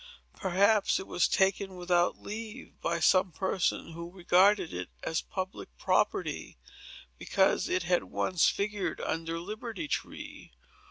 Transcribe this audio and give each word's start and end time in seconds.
Perhaps 0.35 0.99
it 0.99 1.05
was 1.05 1.27
taken, 1.27 1.75
without 1.75 2.17
leave, 2.19 2.81
by 2.81 2.99
some 2.99 3.31
person 3.31 3.91
who 3.91 4.09
regarded 4.09 4.73
it 4.73 4.89
as 5.03 5.21
public 5.21 5.69
property, 5.77 6.57
because 7.19 7.69
it 7.69 7.83
had 7.83 8.05
once 8.05 8.49
figured 8.49 8.99
under 8.99 9.37
Liberty 9.39 9.87
Tree. 9.87 10.53